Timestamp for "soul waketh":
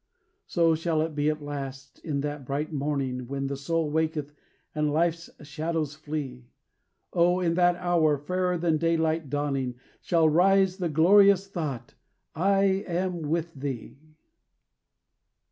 3.55-4.33